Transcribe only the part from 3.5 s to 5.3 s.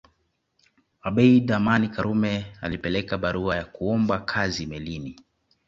ya kuomba kazi melini